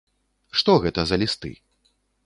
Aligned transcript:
Што 0.61 0.77
гэта 0.85 1.05
за 1.13 1.21
лісты? 1.25 1.55